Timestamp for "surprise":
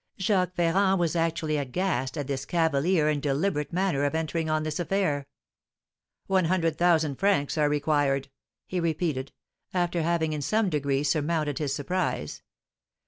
11.75-12.41